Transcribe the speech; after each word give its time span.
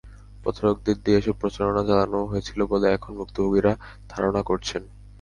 প্রতারকদের 0.43 0.97
দিয়ে 1.03 1.19
এসব 1.19 1.35
প্রচারণা 1.41 1.81
চালানো 1.89 2.19
হয়েছিল 2.31 2.59
বলে 2.71 2.87
এখন 2.89 3.11
ভুক্তভোগীরা 3.19 3.73
ধারণা 4.09 4.41
করছেন। 4.43 4.81